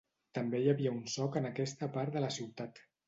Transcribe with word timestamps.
També 0.37 0.61
hi 0.61 0.71
havia 0.71 0.93
un 0.95 1.03
soc 1.17 1.37
en 1.41 1.49
aquesta 1.51 1.91
part 1.99 2.15
de 2.17 2.25
la 2.25 2.31
ciutat. 2.39 2.83